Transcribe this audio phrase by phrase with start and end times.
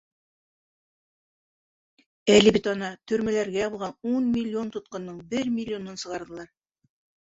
[2.37, 6.55] Әле бит, ана, төрмәләргә ябылған ун миллион тотҡондоң бер миллионын сығарҙылар.